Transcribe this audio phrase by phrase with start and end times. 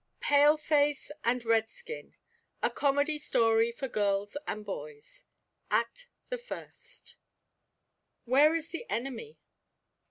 [0.19, 2.15] PALEFACE AND REDSKIN
[2.63, 5.25] A COMEDY STORY FOR GIRLS AND BOYS
[5.69, 7.17] ACT THE FIRST
[8.25, 9.37] WHERE IS THE ENEMY?